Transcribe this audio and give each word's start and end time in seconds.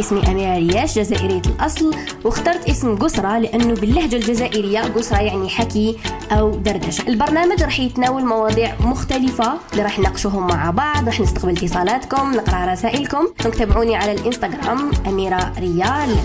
اسمي 0.00 0.20
أميرة 0.28 0.58
رياش 0.58 0.98
جزائرية 0.98 1.42
الأصل 1.46 1.94
واخترت 2.24 2.68
اسم 2.68 2.96
قسرة 2.96 3.38
لأنه 3.38 3.74
باللهجة 3.74 4.16
الجزائرية 4.16 4.80
قسرة 4.80 5.18
يعني 5.18 5.48
حكي 5.48 5.98
أو 6.32 6.50
دردشة. 6.50 7.08
البرنامج 7.08 7.62
راح 7.62 7.80
يتناول 7.80 8.24
مواضيع 8.24 8.74
مختلفة 8.80 9.52
اللي 9.72 9.82
راح 9.82 9.98
نناقشوهم 9.98 10.46
مع 10.46 10.70
بعض 10.70 11.06
راح 11.06 11.20
نستقبل 11.20 11.52
اتصالاتكم 11.52 12.34
نقرأ 12.34 12.72
رسائلكم. 12.72 13.28
تابعوني 13.58 13.96
على 13.96 14.12
الإنستغرام 14.12 14.90
أميرة 15.06 15.52
ريال. 15.58 16.16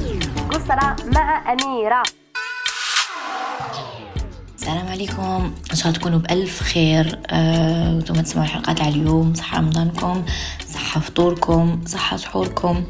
قسرة 0.49 0.95
مع 1.05 1.53
أميرة. 1.53 2.03
السلام 4.67 4.87
عليكم. 4.87 5.53
إن 5.71 5.75
شاء 5.75 5.87
الله 5.87 5.99
تكونوا 5.99 6.19
بألف 6.19 6.63
خير. 6.63 7.19
أه 7.29 7.95
وأنتم 7.95 8.21
تسمعوا 8.21 8.47
الحلقات 8.47 8.81
على 8.81 8.95
اليوم. 8.95 9.33
صحة 9.33 9.59
رمضانكم 9.59 10.25
صحة 10.73 10.99
فطوركم 10.99 11.81
صحة 11.85 12.17
سحوركم. 12.17 12.83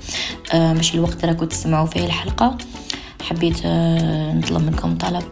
أه 0.54 0.74
مش 0.74 0.96
الوقت 0.96 1.24
اللي 1.24 1.36
كنت 1.36 1.52
تسمعوا 1.52 1.86
فيه 1.86 2.06
الحلقة. 2.06 2.58
حبيت 3.30 3.62
أه 3.66 4.34
نطلب 4.34 4.64
منكم 4.64 4.98
طلب. 4.98 5.24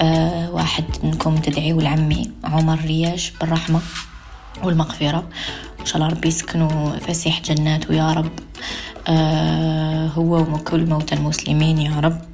أه 0.00 0.50
واحد 0.50 0.84
منكم 1.02 1.36
تدعيوا 1.36 1.82
لعمي 1.82 2.30
عمر 2.44 2.78
رياش 2.80 3.30
بالرحمة 3.40 3.80
والمغفرة. 4.64 5.28
إن 5.80 5.86
شاء 5.86 5.96
الله 5.96 6.08
ربي 6.08 6.28
يسكنوا 6.28 6.98
فسيح 6.98 7.40
جنات 7.40 7.90
ويا 7.90 8.12
رب. 8.12 8.30
أه 9.08 10.06
هو 10.06 10.40
وكل 10.40 10.86
موتى 10.86 11.14
المسلمين 11.14 11.78
يا 11.78 12.00
رب. 12.00 12.20
أه 12.22 12.27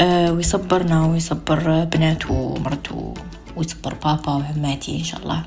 ويصبرنا 0.00 1.06
ويصبر 1.06 1.84
بناته 1.84 2.32
ومرته 2.32 3.14
ويصبر 3.56 3.94
بابا 3.94 4.32
وعماتي 4.32 4.98
إن 4.98 5.04
شاء 5.04 5.20
الله 5.22 5.42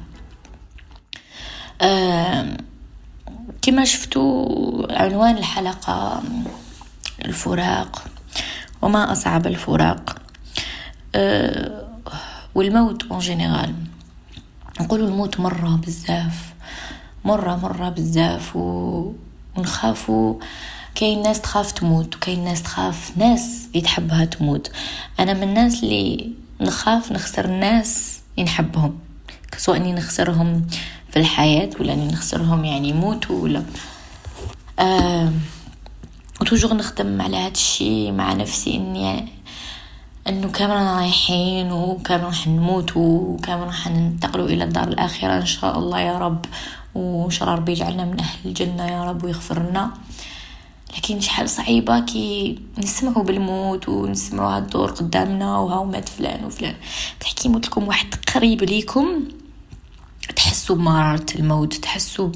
كما 3.61 3.85
شفتوا 3.85 5.01
عنوان 5.01 5.37
الحلقة 5.37 6.21
الفراق 7.25 8.03
وما 8.81 9.11
أصعب 9.11 9.47
الفراق 9.47 10.15
أه 11.15 11.87
والموت 12.55 13.03
en 13.11 13.19
général 13.19 13.75
نقولوا 14.81 15.07
الموت 15.07 15.39
مرة 15.39 15.79
بزاف 15.85 16.53
مرة 17.25 17.55
مرة 17.55 17.89
بزاف. 17.89 18.55
ونخافوا 19.57 20.39
كاين 20.99 21.21
ناس 21.21 21.41
تخاف 21.41 21.71
تموت 21.71 22.15
وكاين 22.15 22.43
ناس 22.43 22.63
تخاف 22.63 23.11
ناس 23.17 23.67
يتحبها 23.73 24.25
تموت. 24.25 24.71
أنا 25.19 25.33
من 25.33 25.43
الناس 25.43 25.83
اللي 25.83 26.31
نخاف 26.61 27.11
نخسر 27.11 27.45
الناس 27.45 28.19
ينحبهم 28.37 28.99
سواء 29.57 29.77
إني 29.77 29.93
نخسرهم 29.93 30.67
في 31.11 31.19
الحياة 31.19 31.69
ولا 31.79 31.93
إني 31.93 32.07
نخسرهم 32.07 32.65
يعني 32.65 32.89
يموتوا 32.89 33.43
ولا. 33.43 33.63
آه 34.79 35.31
وتوجور 36.41 36.73
نخدم 36.73 37.21
على 37.21 37.37
هذا 37.37 37.51
الشيء 37.51 38.11
مع 38.11 38.33
نفسي 38.33 38.75
إني 38.75 39.27
إنه 40.27 40.51
كامل 40.51 40.75
رايحين 40.75 41.71
وكامل 41.71 42.23
راح 42.23 42.47
نموت 42.47 42.97
وكامل 42.97 43.67
راح 43.67 43.87
ننتقلوا 43.87 44.47
إلى 44.47 44.63
الدار 44.63 44.87
الآخرة 44.87 45.37
إن 45.37 45.45
شاء 45.45 45.79
الله 45.79 45.99
يا 45.99 46.17
رب. 46.17 46.45
وإن 46.95 47.29
شاء 47.29 47.43
الله 47.43 47.59
ربي 47.59 47.71
يجعلنا 47.71 48.05
من 48.05 48.19
أهل 48.19 48.37
الجنة 48.45 48.85
يا 48.87 49.03
رب 49.03 49.23
ويغفر 49.23 49.69
لنا 49.69 49.91
لكن 50.95 51.19
شحال 51.19 51.49
صعيبة 51.49 51.99
كي 51.99 52.59
نسمعوا 52.77 53.23
بالموت 53.23 53.89
ونسمعوا 53.89 54.55
هاد 54.55 54.63
الدور 54.63 54.91
قدامنا 54.91 55.57
وهاو 55.57 55.85
مات 55.85 56.09
فلان 56.09 56.45
وفلان. 56.45 56.75
تحكي 57.19 57.47
يموت 57.47 57.67
لكم 57.67 57.87
واحد 57.87 58.15
قريب 58.35 58.63
ليكم 58.63 59.23
تحسوا 60.35 60.75
بمرارة 60.75 61.25
الموت 61.35 61.73
تحسوا 61.73 62.31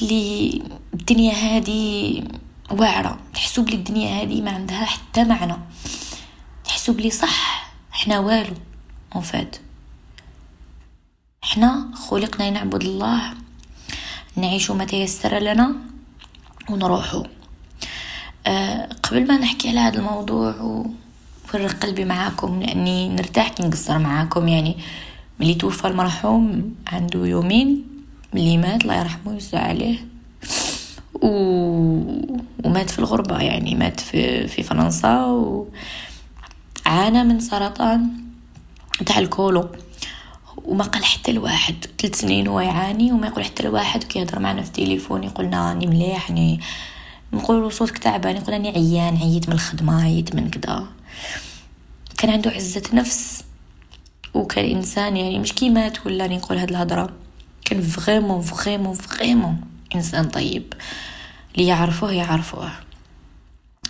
بلي 0.00 0.62
الدنيا 0.94 1.34
هادي 1.34 2.24
واعرة. 2.70 3.18
تحسوا 3.34 3.64
بلي 3.64 3.76
الدنيا 3.76 4.20
هادي 4.20 4.40
ما 4.40 4.50
عندها 4.50 4.84
حتى 4.84 5.24
معنى. 5.24 5.56
تحسوا 6.64 6.94
بلي 6.94 7.10
صح 7.10 7.70
إحنا 7.92 8.18
والو 8.18 8.54
en 9.14 9.22
fait. 9.22 9.56
إحنا 11.44 11.90
خلقنا 11.94 12.50
نعبد 12.50 12.82
الله 12.82 13.34
نعيش 14.36 14.70
ما 14.70 14.84
تيسر 14.84 15.38
لنا 15.38 15.74
ونروحوا 16.70 17.24
قبل 19.02 19.26
ما 19.26 19.38
نحكي 19.38 19.68
على 19.68 19.80
هذا 19.80 19.98
الموضوع 19.98 20.54
وفرق 21.44 21.70
قلبي 21.70 22.04
معاكم 22.04 22.60
لأني 22.60 23.08
نرتاح 23.08 23.48
كي 23.48 23.62
نقصر 23.62 23.98
معاكم 23.98 24.48
يعني 24.48 24.76
ملي 25.40 25.54
توفى 25.54 25.86
المرحوم 25.88 26.74
عنده 26.86 27.26
يومين 27.26 27.84
ملي 28.34 28.56
مات 28.56 28.82
الله 28.82 28.98
يرحمه 28.98 29.32
ويسع 29.32 29.58
عليه. 29.58 29.98
و... 31.14 31.28
ومات 32.64 32.90
في 32.90 32.98
الغربة 32.98 33.38
يعني 33.38 33.74
مات 33.74 34.00
في, 34.00 34.48
في 34.48 34.62
فرنسا 34.62 35.24
وعانى 36.86 37.24
من 37.24 37.40
سرطان 37.40 38.08
تاع 39.06 39.18
الكولو. 39.18 39.68
وما 40.64 40.84
قال 40.84 41.04
حتى 41.04 41.30
الواحد 41.30 41.74
ثلاث 41.98 42.20
سنين 42.20 42.46
هو 42.48 42.60
يعاني 42.60 43.12
وما 43.12 43.26
يقول 43.26 43.44
حتى 43.44 43.62
الواحد 43.62 44.04
كيهضر 44.04 44.38
معنا 44.38 44.62
في 44.62 44.68
التليفون 44.68 45.24
يقولنا 45.24 45.68
راني 45.68 45.86
مليح 45.86 46.30
راني 46.30 46.60
نقول 47.32 47.72
صوتك 47.72 47.98
تعبان 47.98 48.36
يقول 48.36 48.52
راني 48.52 48.68
عيان 48.68 49.16
عييت 49.16 49.48
من 49.48 49.54
الخدمة 49.54 50.02
عييت 50.04 50.34
من 50.34 50.50
كذا 50.50 50.86
كان 52.18 52.30
عنده 52.30 52.50
عزة 52.50 52.82
نفس 52.92 53.44
وكان 54.34 54.76
إنسان 54.76 55.16
يعني 55.16 55.38
مش 55.38 55.52
كيمات 55.52 56.06
ولا 56.06 56.26
نقول 56.26 56.58
هاد 56.58 56.70
الهضرة. 56.70 57.10
كان 57.64 57.82
vraiment 57.82 58.40
vraiment 58.40 58.94
vraiment 58.94 59.60
إنسان 59.94 60.28
طيب. 60.28 60.72
اللي 61.54 61.66
يعرفوه 61.66 62.12
يعرفوه. 62.12 62.70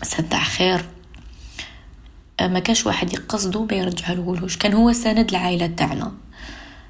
سد 0.03 0.35
خير. 0.35 0.85
ما 2.41 2.59
كاش 2.59 2.87
واحد 2.87 3.13
يقصدو 3.13 3.65
ما 3.65 3.77
يرجع 3.77 4.15
كان 4.61 4.75
هو 4.75 4.93
سند 4.93 5.31
العائله 5.31 5.67
تاعنا. 5.67 6.13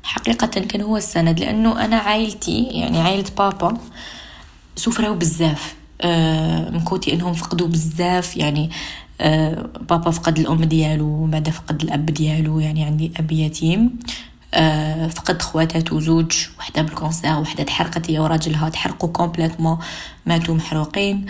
حقيقة 0.03 0.47
كان 0.47 0.81
هو 0.81 0.97
السند 0.97 1.41
لأنه 1.41 1.85
أنا 1.85 1.97
عائلتي 1.97 2.63
يعني 2.63 3.01
عائلة 3.01 3.31
بابا 3.39 3.79
سفروا 4.77 5.15
بزاف. 5.17 5.75
مكوتي 6.71 7.15
إنهم 7.15 7.33
فقدوا 7.33 7.69
بزاف 7.69 8.37
يعني 8.37 8.71
آه 9.21 9.71
بابا 9.91 10.11
فقد 10.11 10.39
الأم 10.39 10.65
ديالو 10.65 11.27
بعد 11.27 11.51
فقد 11.51 11.83
الأب 11.83 12.07
ديالو 12.07 12.61
يعني 12.61 12.85
عندي 12.85 13.13
أب 13.17 13.33
يتيم. 13.33 13.99
آه 14.55 15.09
فقد 15.09 15.43
خواتاتو 15.43 16.01
زوج 16.01 16.47
وحدة 16.59 16.83
بال 16.83 16.97
cancer 16.97 17.39
وحدة 17.39 17.65
تحرقت 17.65 18.11
هي 18.11 18.19
وراجلها 18.19 18.69
تحرقوا 18.69 19.09
complètement 19.09 19.79
ماتوا 20.27 20.55
محروقين. 20.55 21.27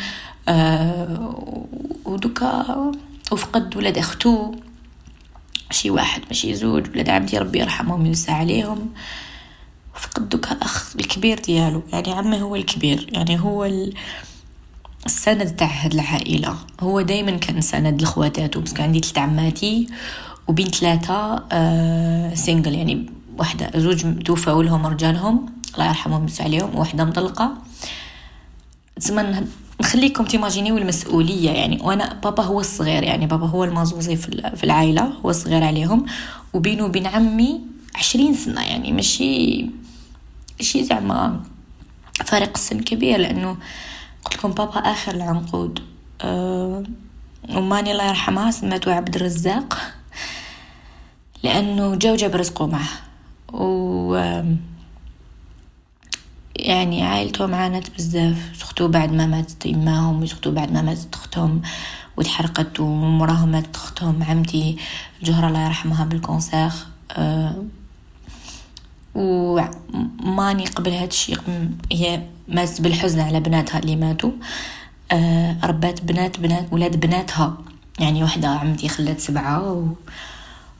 آه 0.49 1.67
ودوكا 2.05 2.93
وفقد 3.33 3.77
ولاد 3.77 3.99
أختو. 3.99 4.55
شي 5.71 5.91
واحد 5.91 6.23
ماشي 6.29 6.55
زوج 6.55 6.89
ولاد 6.91 7.09
عمتي 7.09 7.39
ربي 7.39 7.59
يرحمهم 7.59 8.03
ويوسع 8.03 8.33
عليهم. 8.33 8.89
فقد 9.95 10.29
دوكا 10.29 10.57
اخ 10.63 10.97
الكبير 10.97 11.39
ديالو 11.39 11.83
يعني 11.93 12.13
عمه 12.13 12.39
هو 12.39 12.57
الكبير 12.57 13.09
يعني 13.13 13.41
هو 13.41 13.65
السند 15.07 15.57
تاع 15.57 15.67
هاد 15.67 15.95
العائلة. 15.95 16.57
هو 16.81 17.01
دائما 17.01 17.31
كان 17.31 17.61
سند 17.61 18.03
لخواتاتو 18.03 18.61
بس 18.61 18.81
عندي 18.81 19.01
ثلاث 19.01 19.19
عماتي 19.19 19.87
وبين 20.49 20.67
ثلاثة 20.67 21.43
آه 21.53 22.35
سينجل 22.35 22.75
يعني 22.75 23.07
واحدة 23.39 23.71
زوج 23.77 24.23
توفاو 24.25 24.63
لهم 24.63 24.87
رجالهم. 24.87 25.47
الله 25.75 25.87
يرحمهم 25.87 26.21
ويوسع 26.21 26.45
عليهم. 26.45 26.75
وواحده 26.75 27.05
مطلقة. 27.05 27.53
تسمى 28.97 29.45
نخليكم 29.81 30.25
تيماجينيو 30.25 30.79
المسؤولية 30.79 31.51
يعني. 31.51 31.79
وأنا 31.83 32.15
بابا 32.15 32.43
هو 32.43 32.61
الصغير 32.61 33.03
يعني 33.03 33.27
بابا 33.27 33.47
هو 33.47 33.65
المازوزي 33.65 34.17
في 34.57 34.65
العائلة. 34.65 35.03
هو 35.03 35.31
الصغير 35.31 35.65
عليهم. 35.65 36.07
وبينه 36.55 36.85
وبين 36.85 37.07
عمي 37.07 37.61
عشرين 37.95 38.35
سنة 38.35 38.61
يعني. 38.61 38.93
ماشي 38.93 39.67
شي 40.61 40.85
زعما 40.85 41.41
فارق 42.25 42.51
السن 42.55 42.81
كبير 42.81 43.19
لأنه 43.19 43.57
لكم 44.35 44.51
بابا 44.53 44.79
آخر 44.79 45.15
العنقود. 45.15 45.83
أه 46.21 46.83
وماني 47.49 47.93
الله 47.93 48.09
يرحمها 48.09 48.51
سماتو 48.51 48.91
عبد 48.91 49.17
الرزاق 49.17 49.79
لأنه 51.43 51.95
جا 51.95 52.13
وجاب 52.13 52.37
رزقه 52.37 52.67
معه. 52.67 52.89
و 53.53 54.15
يعني 56.57 57.03
عائلتهم 57.03 57.55
عانت 57.55 57.91
بزاف 57.91 58.53
سختو 58.55 58.89
بعد 58.89 59.13
ما 59.13 59.27
ماتت 59.27 59.67
إماهم 59.67 60.23
وسختو 60.23 60.51
بعد 60.51 60.73
ما 60.73 60.83
ماتت 60.83 61.15
أختهم 61.15 61.63
وتحرقت 62.17 62.81
ومراهم 62.81 63.49
ماتت 63.49 63.77
أختهم. 63.77 64.23
عمتي 64.23 64.77
الجهرة 65.21 65.49
الله 65.49 65.65
يرحمها 65.67 66.05
بالكونسير 66.05 66.71
أه 67.13 67.65
وماني 69.17 70.67
قبل 70.67 70.91
هادشي 70.91 71.37
هي 71.93 72.23
ماتت 72.49 72.81
بالحزن 72.81 73.21
على 73.21 73.41
بناتها 73.41 73.79
اللي 73.79 73.97
ماتوا. 73.97 74.31
أه 75.13 75.57
ربات 75.65 76.05
بنات 76.05 76.41
بنات 76.41 76.73
ولاد 76.73 77.01
بناتها. 77.01 77.59
يعني 78.01 78.25
وحدة 78.25 78.49
عمتي 78.49 78.89
خلت 78.89 79.21
سبعة 79.21 79.73
و... 79.73 79.87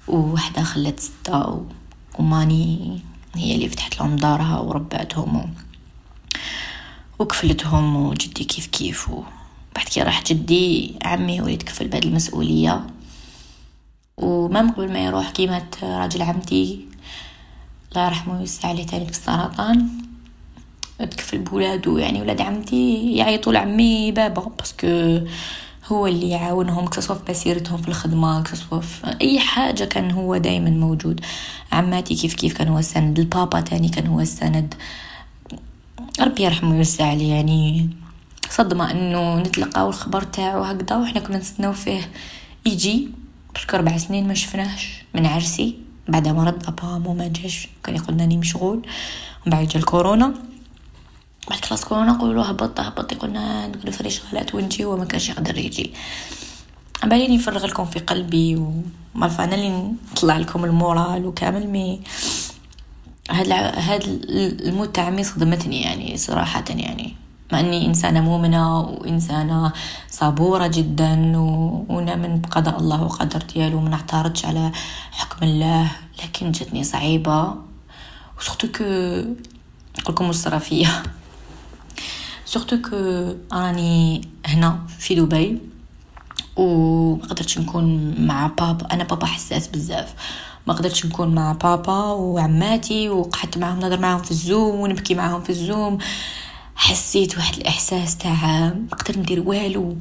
ووحدة 0.09 0.63
خلت 0.63 1.01
ستة 1.01 1.49
و... 1.49 1.63
وماني 2.19 3.01
هي 3.35 3.55
اللي 3.55 3.69
فتحت 3.69 4.01
لهم 4.01 4.17
دارها 4.17 4.59
ورباتهم 4.59 5.37
و... 5.37 5.45
وكفلتهم 7.19 7.97
وجدي 7.97 8.45
كيف 8.45 8.67
كيف 8.67 9.09
وبعد 9.11 9.87
كي 9.93 10.03
راح 10.03 10.23
جدي 10.23 10.97
عمي 11.05 11.41
هو 11.41 11.47
يتكفل 11.47 11.89
بهذه 11.89 12.05
المسؤولية. 12.05 12.87
وما 14.17 14.61
قبل 14.61 14.93
ما 14.93 14.99
يروح 14.99 15.31
كيمات 15.31 15.85
راجل 15.85 16.23
عمتي 16.23 16.87
الله 17.97 18.09
يرحمه 18.09 18.37
ويوسع 18.37 18.69
عليه 18.69 18.87
تاني 18.87 19.05
بالسرطان 19.05 19.89
تكفل 20.99 21.39
بولادو 21.39 21.99
يعني 21.99 22.21
ولاد 22.21 22.41
عمتي 22.41 23.13
يعيطوا 23.17 23.53
لعمي 23.53 24.13
بابا 24.13 24.53
parce 24.59 24.97
que 24.98 25.21
هو 25.87 26.07
اللي 26.07 26.31
يعاونهم 26.31 26.87
كسوا 26.87 27.15
في 27.15 27.23
مسيرتهم 27.31 27.83
في 27.83 27.89
الخدمة 27.89 28.43
كسوا 28.43 28.81
في 28.81 29.17
أي 29.21 29.41
حاجة 29.41 29.85
كان 29.85 30.11
هو 30.11 30.37
دايما 30.37 30.71
موجود. 30.71 31.21
عماتي 31.73 32.15
كيف 32.15 32.35
كيف 32.35 32.59
كان 32.59 32.69
هو 32.69 32.79
السند 32.79 33.19
البابا 33.19 33.61
تاني 33.61 33.89
كان 33.89 34.07
هو 34.07 34.21
السند. 34.21 34.75
ربي 36.21 36.43
يرحمه 36.43 36.71
ويوسع 36.71 37.11
عليه 37.11 37.35
يعني 37.35 37.91
صدمة 38.51 38.91
إنه 38.91 39.39
نتلقاو 39.39 39.89
الخبر 39.89 40.23
تاعو 40.23 40.63
هكذا 40.63 40.97
وحنا 40.97 41.21
كنا 41.21 41.39
نستناو 41.39 41.73
فيه 41.73 42.11
يجي. 42.67 43.09
باسكو 43.55 43.77
ربع 43.77 43.97
سنين 43.97 44.29
ما 44.29 44.35
شفناهش 44.35 45.05
من 45.15 45.27
عرسي. 45.27 45.86
بعد 46.09 46.29
مرض 46.29 46.69
أبا 46.69 46.99
مو 46.99 47.15
ما 47.15 47.29
جاش 47.29 47.69
كان 47.85 47.97
يقول 47.97 48.21
راني 48.21 48.37
مشغول. 48.37 48.77
ومن 48.77 49.57
بعد 49.57 49.69
جا 49.69 49.81
الكورونا. 49.81 50.35
بعد 51.51 51.65
خلاص 51.65 51.85
كورونا 51.85 52.13
قولوا 52.13 52.51
هبط 52.51 52.81
هبط 52.81 53.15
قلنا 53.15 53.67
نقولوا 53.67 53.93
فري 53.93 54.11
شغلات 54.11 54.55
ونجي 54.55 54.85
وما 54.85 55.05
كانش 55.05 55.29
يقدر 55.29 55.59
يجي. 55.59 55.93
بالي 57.05 57.37
نفرغ 57.37 57.67
لكم 57.67 57.85
في 57.85 57.99
قلبي 57.99 58.57
وما 58.57 59.45
أنا 59.45 59.55
اللي 59.55 59.95
نطلع 60.13 60.39
لكم 60.39 60.65
ال 60.65 60.75
moral 60.75 61.27
وكامل 61.27 61.67
mais 61.69 62.01
هاد 63.31 63.53
هاد 63.53 64.03
الموت 64.61 64.97
تاع 64.97 65.05
عمي 65.05 65.25
صدمتني 65.25 65.83
يعني 65.83 66.17
صراحة 66.17 66.65
يعني. 66.69 67.17
مع 67.53 67.61
إني 67.61 67.87
إنسانة 67.87 68.21
مؤمنة 68.21 68.81
وإنسانة 68.81 69.73
صبورة 70.11 70.67
جدا 70.67 71.33
ونؤمن 71.89 72.41
بقضاء 72.41 72.79
الله 72.79 73.03
وقدر 73.03 73.43
ديالو 73.55 73.81
ما 73.81 73.89
نعترضش 73.89 74.45
على 74.45 74.73
حكم 75.13 75.47
الله 75.47 75.93
لكن 76.23 76.53
جاتني 76.53 76.85
صعيبة. 76.85 77.55
و 78.39 78.42
surtout 78.43 78.69
que 78.69 78.85
نقولكم 79.99 80.29
ما 80.29 80.39
صرا 80.39 80.59
فيا 80.59 81.03
surtout 82.45 82.77
que 82.83 82.97
راني 83.53 84.29
هنا 84.47 84.79
في 84.99 85.15
دبي 85.15 85.59
وما 86.57 87.23
قدرتش 87.23 87.59
نكون 87.59 88.15
مع 88.27 88.47
بابا. 88.47 88.93
أنا 88.93 89.05
بابا 89.05 89.27
حساس 89.27 89.69
بزاف. 89.69 90.15
ما 90.67 90.75
قدرتش 90.75 91.07
نكون 91.07 91.35
مع 91.35 91.53
بابا 91.53 92.03
وعماتي 92.03 93.09
وقعدت 93.09 93.59
معاهم 93.59 93.81
نهضر 93.81 94.01
معاهم 94.01 94.23
في 94.23 94.31
ال 94.31 94.41
Zoom 94.41 94.81
ونبكي 94.81 95.15
معاهم 95.15 95.43
في 95.43 95.51
ال 95.51 95.59
Zoom. 95.59 95.99
حسيت 96.77 97.37
واحد 97.37 97.57
الإحساس 97.57 98.19
تاع 98.19 98.31
ما 98.33 98.87
نقدر 98.93 99.19
ندير 99.19 99.41
والو. 99.41 99.97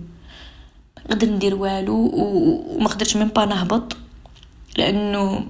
ما 0.97 1.15
نقدر 1.15 1.27
ندير 1.27 1.55
والو 1.55 2.11
وما 2.15 2.87
قدرتش 2.87 3.17
من 3.17 3.27
با 3.27 3.45
نهبط 3.45 3.97
لأنه 4.77 5.47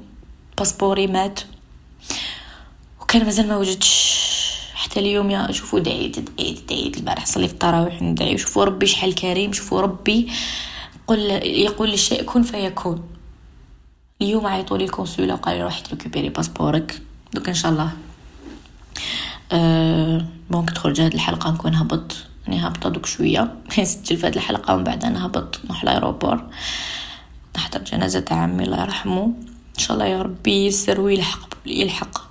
passeport 0.57 1.02
ي 1.02 1.07
مات. 1.07 1.39
وكان 3.01 3.25
مازال 3.25 3.47
ما 3.47 3.57
وجدش 3.57 4.15
حتى 4.73 4.99
اليوم 4.99 5.31
يا 5.31 5.51
شوفوا 5.51 5.79
دعيت 5.79 6.19
دعيت 6.19 6.69
دعيت 6.69 6.97
البارح 6.97 7.25
صلي 7.25 7.47
في 7.47 7.53
التراويح 7.53 8.01
ندعي 8.01 8.37
شوفوا 8.37 8.65
ربي 8.65 8.87
شحال 8.87 9.15
كريم. 9.15 9.53
شوفوا 9.53 9.81
ربي 9.81 10.31
قل 11.07 11.19
يقول 11.43 11.93
الشيء 11.93 12.23
كن 12.23 12.43
فيكون. 12.43 13.03
اليوم 14.21 14.47
عيطوا 14.47 14.77
لي 14.77 14.83
ال 14.83 14.89
consulat 14.89 15.33
وقال 15.33 15.57
لي 15.57 15.63
روحي 15.63 15.83
ت 15.83 15.88
récupérer 15.88 16.29
passeport 16.29 16.88
ك. 16.88 17.01
دوك 17.33 17.47
إن 17.47 17.53
شاء 17.53 17.71
الله. 17.71 17.91
أه 19.51 20.25
ممكن 20.49 20.73
تدخل 20.73 20.93
جهد 20.93 21.13
الحلقة 21.13 21.51
نكون 21.51 21.75
هبط 21.75 22.15
اني 22.47 22.59
هابطه 22.59 22.89
دوك 22.89 23.05
شوية 23.05 23.53
نسجل 23.79 24.17
في 24.17 24.27
هاد 24.27 24.35
الحلقة 24.35 24.73
ومن 24.73 24.83
بعد 24.83 25.05
أنا 25.05 25.25
هبط 25.25 25.59
نروح 25.65 25.83
l'aéroport 25.83 26.43
نحضر 27.55 27.83
جنازة 27.83 28.25
عمي 28.31 28.63
الله 28.63 28.81
يرحمه. 28.81 29.23
إن 29.75 29.79
شاء 29.79 29.93
الله 29.93 30.05
يا 30.05 30.21
ربي 30.21 30.65
يسر 30.65 31.01
ويلحق 31.01 31.53
يلحق 31.65 32.21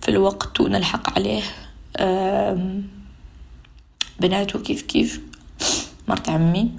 في 0.00 0.08
الوقت 0.08 0.60
ونلحق 0.60 1.18
عليه. 1.18 1.42
بناته 4.20 4.58
كيف 4.58 4.82
كيف؟ 4.82 5.20
مرت 6.08 6.28
عمي. 6.28 6.70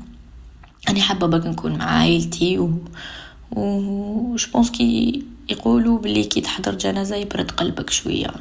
أنا 0.90 1.02
حابة 1.02 1.28
باقي 1.28 1.50
نكون 1.50 1.78
مع 1.78 1.86
عائلتي 1.86 2.60
و 2.60 2.72
و 3.52 4.36
je 4.36 4.46
pense 4.46 4.72
كي 4.72 5.24
يقولوا 5.50 6.00
بلي 6.00 6.24
كي 6.24 6.42
تحضر 6.42 6.76
جنازة 6.76 7.16
يبرد 7.16 7.52
قلبك 7.52 7.90
شوية. 7.90 8.32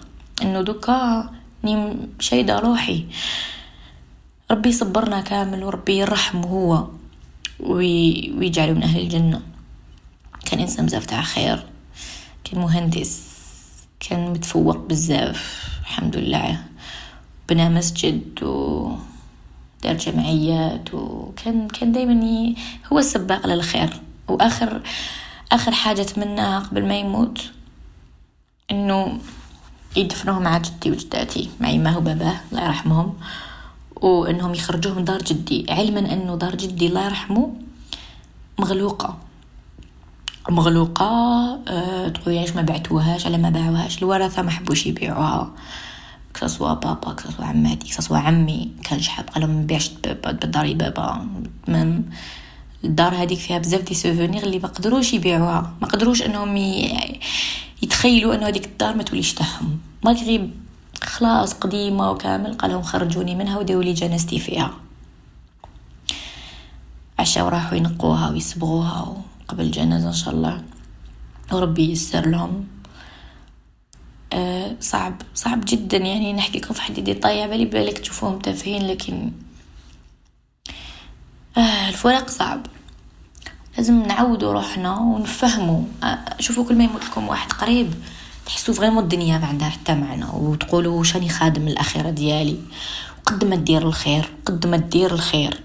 إنه 0.43 0.63
دوكا 0.63 1.31
ني 1.65 1.97
شايده 2.21 2.59
روحي. 2.59 3.07
ربي 4.51 4.69
يصبرنا 4.69 5.21
كامل 5.21 5.65
وربي 5.65 5.99
يرحمه 5.99 6.47
هو. 6.47 6.89
وي... 7.61 8.33
ويجعله 8.39 8.73
من 8.73 8.83
أهل 8.83 9.01
الجنة. 9.01 9.43
كان 10.45 10.61
إنسان 10.61 10.87
بزاف 10.87 11.07
تاع 11.07 11.23
خير 11.23 11.67
كان 12.45 12.61
مهندس 12.61 13.23
كان 14.01 14.31
متفوق 14.31 14.77
بزاف 14.77 15.69
الحمد 15.81 16.17
لله. 16.17 16.65
بنى 17.49 17.69
مسجد 17.69 18.43
و 18.43 18.93
دار 19.83 19.97
جمعيات 19.97 20.95
وكان 20.95 21.69
كان 21.69 21.93
دايما 21.93 22.55
هو 22.93 22.99
السباق 22.99 23.47
للخير. 23.47 23.91
وآخر 24.29 24.83
آخر 25.53 25.73
حاجة 25.73 26.01
اتمناها 26.01 26.59
قبل 26.59 26.87
ما 26.87 26.99
يموت 26.99 27.51
إنه 28.71 29.19
يدفنوه 29.97 30.39
مع 30.39 30.59
جدي 30.59 30.91
وجداتي 30.91 31.51
مع 31.61 31.69
يماه 31.69 31.99
وباباه 31.99 32.41
الله 32.53 32.65
يرحمهم 32.65 33.15
وإنهم 33.97 34.55
يخرجوه 34.55 34.95
من 34.95 35.05
دار 35.05 35.23
جدي. 35.23 35.67
علما 35.69 36.13
إنه 36.13 36.37
دار 36.37 36.55
جدي 36.55 36.87
الله 36.87 37.05
يرحمه 37.05 37.53
مغلوقة. 38.59 39.19
مغلوقة 40.51 41.05
أه 41.69 42.09
تقولي 42.09 42.39
علاش 42.39 42.51
ما 42.51 42.63
بعتوهاش 42.63 43.27
على 43.27 43.39
ما 43.39 43.51
باعوهاش 43.51 43.99
الورثة 43.99 44.43
ما 44.43 44.51
حبوش 44.51 44.87
يبيعوها. 44.87 45.51
كسوا 46.35 46.75
بابا 46.75 47.13
كسوا 47.13 47.45
عماتي 47.45 47.89
كسوا 47.89 48.19
عمي 48.19 48.71
كان 48.85 49.01
شحال 49.01 49.27
قال 49.27 49.43
لهم 49.43 49.61
نبيعش 49.61 49.91
بالدار 50.05 50.73
بابا. 50.73 51.27
من 51.69 52.03
الدار 52.85 53.15
هذيك 53.15 53.39
فيها 53.39 53.59
بزاف 53.59 53.81
دي 53.81 53.95
سوفونير 53.95 54.43
اللي 54.43 54.59
ما 54.59 54.69
قدروش 54.69 55.13
يبيعوها. 55.13 55.75
ما 55.81 55.89
قدروش 55.89 56.23
إنهم 56.23 56.57
يتخيلوا 57.83 58.35
أنه 58.35 58.49
هذيك 58.49 58.65
الدار 58.67 58.97
ما 58.97 59.03
توليش 59.03 59.35
تاعهم. 59.35 59.79
ماغري 60.05 60.51
خلاص 61.03 61.55
قديمة 61.55 62.11
وكامل 62.11 62.55
قال 62.55 62.71
لهم 62.71 62.83
خرجوني 62.83 63.35
منها 63.35 63.59
وداو 63.59 63.81
لي 63.81 63.93
جنازتي 63.93 64.39
فيها. 64.39 64.75
عشاو 67.19 67.49
راحوا 67.49 67.77
ينقوها 67.77 68.31
ويصبغوها 68.31 69.23
قبل 69.49 69.65
الجنازة 69.65 70.09
إن 70.09 70.13
شاء 70.13 70.35
الله. 70.35 70.63
وربي 71.53 71.83
ييسر 71.83 72.27
لهم. 72.27 72.67
أه 74.33 74.77
صعب 74.81 75.23
صعب 75.35 75.61
جدا 75.65 75.97
يعني 75.97 76.33
نحكي 76.33 76.59
لكم 76.59 76.75
في 76.75 76.83
حد 76.83 77.01
ديطاي 77.01 77.49
بالي 77.49 77.65
بالك 77.65 77.99
تشوفوهم 77.99 78.39
تافهين 78.39 78.87
لكن 78.87 79.33
آه 81.57 81.89
الفراق 81.89 82.31
صعب. 82.31 82.67
لازم 83.77 84.03
نعودوا 84.03 84.53
روحنا 84.53 84.99
ونفهموا. 84.99 85.83
شوفوا 86.41 86.65
كل 86.65 86.75
ما 86.75 86.85
يموت 86.85 87.05
لكم 87.05 87.29
واحد 87.29 87.53
قريب 87.53 87.95
تحسوا 88.47 88.75
vraiment 88.75 89.03
الدنيا 89.03 89.39
ما 89.39 89.47
عندها 89.47 89.69
حتى 89.69 89.95
معنى 89.95 90.25
وتقولوا 90.33 91.05
شاني 91.05 91.29
خادم 91.29 91.69
الاخره 91.69 92.11
ديالي؟ 92.11 92.57
قد 93.27 93.45
ما 93.45 93.57
دير 93.57 93.83
الخير 93.83 94.29
قد 94.47 94.67
ما 94.67 94.77
دير 94.77 95.13
الخير. 95.13 95.61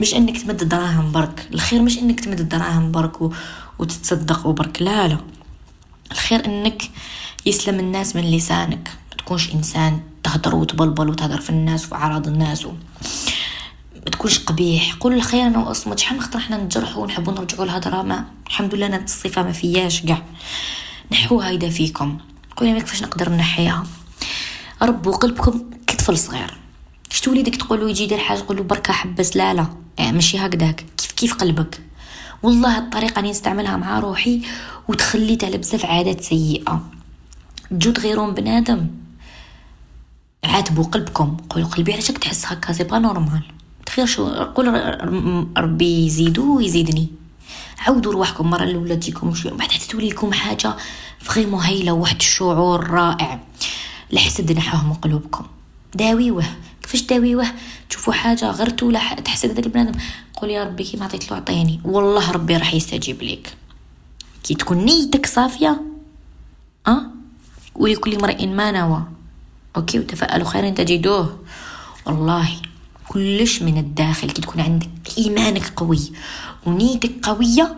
مش 0.00 0.14
إنك 0.14 0.42
تمد 0.42 0.68
دراهم 0.68 1.12
برك 1.12 1.48
الخير 1.54 1.82
مش 1.82 1.98
إنك 1.98 2.20
تمد 2.20 2.48
دراهم 2.48 2.92
برك 2.92 3.22
و... 3.22 3.32
وتتصدق 3.78 4.46
وبرك 4.46 4.82
لا 4.82 5.08
لا. 5.08 5.16
الخير 6.12 6.44
إنك 6.46 6.82
يسلم 7.46 7.80
الناس 7.80 8.16
من 8.16 8.22
لسانك 8.22 8.90
ما 9.10 9.16
تكونش 9.18 9.54
إنسان 9.54 10.00
تهدر 10.22 10.54
وتبلبل 10.54 11.08
وتهدر 11.08 11.40
في 11.40 11.50
الناس 11.50 11.92
وعراض 11.92 12.26
الناس 12.26 12.66
و... 12.66 12.72
ما 14.04 14.10
تكونش 14.10 14.38
قبيح. 14.38 14.94
قول 14.94 15.22
أنا 15.34 15.58
وأصمت. 15.58 15.98
شحال 15.98 16.16
من 16.16 16.22
خطره 16.22 16.40
حنا 16.40 16.56
نجرحوا 16.56 17.02
ونحبوا 17.02 17.32
نرجعوا 17.32 17.64
الهضره 17.64 18.02
ما 18.02 18.24
الحمد 18.46 18.74
لله 18.74 18.86
أنا 18.86 18.96
الصفة 18.96 19.42
ما 19.42 19.52
فياش 19.52 20.02
كاع. 20.02 20.22
نحوها 21.12 21.50
اذا 21.50 21.68
فيكم. 21.70 22.18
قولي 22.56 22.72
ما 22.72 22.78
كيفاش 22.78 23.02
نقدر 23.02 23.30
نحيها. 23.30 23.86
ربوا 24.82 25.16
قلبكم 25.16 25.70
كطفل 25.86 26.18
صغير. 26.18 26.56
شتو 27.10 27.30
وليدك 27.30 27.56
تقولوا 27.56 27.90
يجي 27.90 28.02
يدير 28.02 28.18
حاجة 28.18 28.38
تقولوا 28.38 28.64
بركة 28.64 28.92
حبس؟ 28.92 29.36
لا 29.36 29.54
لا. 29.54 29.66
يعني 29.98 30.12
ماشي 30.12 30.38
هكذاك. 30.38 30.84
كيف 30.96 31.12
كيف 31.12 31.34
قلبك؟ 31.34 31.80
والله 32.42 32.78
الطريقة 32.78 33.18
اللي 33.18 33.30
نستعملها 33.30 33.76
مع 33.76 33.98
روحي 33.98 34.42
وتخليت 34.88 35.44
على 35.44 35.58
بزاف 35.58 35.84
عادات 35.84 36.20
سيئة. 36.20 36.90
تجو 37.70 37.90
تغيروا 37.92 38.22
من 38.22 38.34
بنادم. 38.34 38.86
عاتبوا 40.44 40.84
قلبكم. 40.84 41.36
قولوا 41.50 41.68
قلبي 41.68 41.92
علاش 41.92 42.06
تحس 42.06 42.46
هكا؟ 42.46 42.72
c'est 42.72 42.84
pas 42.84 42.98
normal 42.98 43.42
تخيل 43.90 44.08
شو 44.08 44.28
قول 44.28 44.68
ربي 45.58 46.06
يزيدو 46.06 46.56
ويزيدني 46.56 47.08
عودوا 47.78 48.12
رواحكم 48.12 48.50
مرة 48.50 48.62
الاولى 48.64 48.96
تجيكم 48.96 49.34
شوية 49.34 49.52
بعد 49.52 49.68
تولي 49.68 50.08
لكم 50.08 50.32
حاجة 50.32 50.76
vraiment 51.18 51.60
هايله 51.60 51.92
واحد 51.92 52.16
الشعور 52.16 52.90
رائع. 52.90 53.40
الحسد 54.12 54.52
نحوه 54.52 54.86
من 54.86 54.94
قلوبكم. 54.94 55.46
داويوه. 55.94 56.44
كيفاش 56.82 57.02
داويوه؟ 57.02 57.46
تشوفوا 57.88 58.12
حاجة 58.12 58.50
غرتو 58.50 58.86
ولا 58.86 59.14
تحس 59.14 59.44
هذاك 59.44 59.66
البنادم 59.66 59.98
قول 60.36 60.50
يا 60.50 60.64
ربي 60.64 60.84
كي 60.84 60.96
ما 60.96 61.04
عطيت 61.04 61.30
له 61.30 61.36
عطيني. 61.36 61.80
والله 61.84 62.30
ربي 62.30 62.56
راح 62.56 62.74
يستجيب 62.74 63.22
لك. 63.22 63.56
كي 64.44 64.54
تكون 64.54 64.78
نيتك 64.78 65.26
صافية 65.26 65.80
أه؟ 66.88 67.02
ولكل 67.74 68.14
امرئ 68.14 68.46
ما 68.46 68.70
نوى. 68.70 69.02
OK؟ 69.76 69.98
وتفائلوا 69.98 70.48
خيرا 70.48 70.70
تجدوه. 70.70 71.38
والله. 72.06 72.50
كلش 73.10 73.62
من 73.62 73.78
الداخل. 73.78 74.30
كي 74.30 74.42
تكون 74.42 74.60
عندك 74.60 74.88
إيمانك 75.18 75.72
قوي 75.76 76.12
ونيتك 76.66 77.12
قوية 77.22 77.76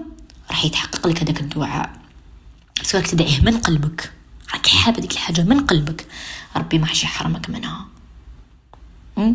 راح 0.50 0.64
يتحقق 0.64 1.06
لك 1.06 1.22
هذاك 1.22 1.40
الدعاء. 1.40 1.90
بس 2.80 2.90
تدعيه 2.90 3.40
من 3.40 3.58
قلبك. 3.58 4.12
راك 4.52 4.66
حابه 4.66 5.00
ديك 5.00 5.12
الحاجة 5.12 5.42
من 5.42 5.66
قلبك. 5.66 6.06
ربي 6.56 6.78
ما 6.78 6.86
حش 6.86 7.04
يحرمك 7.04 7.50
منها. 7.50 7.86
ما 9.16 9.34